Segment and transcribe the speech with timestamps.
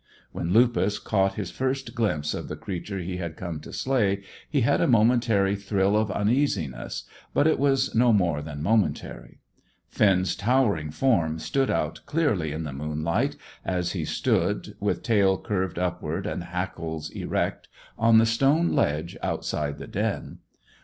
[0.31, 4.61] When Lupus caught his first glimpse of the creature he had come to slay, he
[4.61, 7.03] had a momentary thrill of uneasiness,
[7.35, 9.41] but it was no more than momentary.
[9.89, 15.77] Finn's towering form stood out clearly in the moonlight, as he stood, with tail curved
[15.77, 20.39] upward and hackles erect, on the stone ledge outside the den.